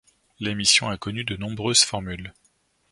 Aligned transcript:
L'émission 0.39 0.89
a 0.89 0.97
connu 0.97 1.23
de 1.23 1.35
nombreuses 1.37 1.83
formules. 1.83 2.33